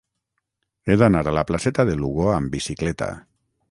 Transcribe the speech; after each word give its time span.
He 0.89 0.97
d'anar 1.03 1.23
a 1.33 1.35
la 1.41 1.45
placeta 1.51 1.87
de 1.93 2.01
Lugo 2.03 2.29
amb 2.41 2.57
bicicleta. 2.59 3.17